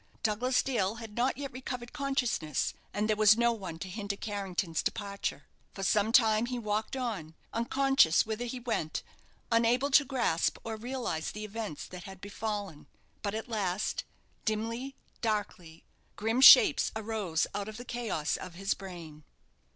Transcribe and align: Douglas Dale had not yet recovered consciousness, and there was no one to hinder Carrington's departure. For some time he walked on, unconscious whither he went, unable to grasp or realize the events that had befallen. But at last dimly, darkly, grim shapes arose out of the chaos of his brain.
Douglas 0.23 0.63
Dale 0.63 0.95
had 0.95 1.15
not 1.15 1.37
yet 1.37 1.51
recovered 1.51 1.93
consciousness, 1.93 2.73
and 2.91 3.07
there 3.07 3.15
was 3.15 3.37
no 3.37 3.51
one 3.53 3.77
to 3.77 3.87
hinder 3.87 4.15
Carrington's 4.15 4.81
departure. 4.81 5.43
For 5.75 5.83
some 5.83 6.11
time 6.11 6.47
he 6.47 6.57
walked 6.57 6.95
on, 6.97 7.35
unconscious 7.53 8.25
whither 8.25 8.45
he 8.45 8.59
went, 8.59 9.03
unable 9.51 9.91
to 9.91 10.03
grasp 10.03 10.57
or 10.63 10.75
realize 10.75 11.29
the 11.29 11.45
events 11.45 11.85
that 11.85 12.05
had 12.05 12.19
befallen. 12.19 12.87
But 13.21 13.35
at 13.35 13.47
last 13.47 14.03
dimly, 14.43 14.95
darkly, 15.21 15.83
grim 16.15 16.41
shapes 16.41 16.91
arose 16.95 17.45
out 17.53 17.67
of 17.69 17.77
the 17.77 17.85
chaos 17.85 18.37
of 18.37 18.55
his 18.55 18.73
brain. 18.73 19.23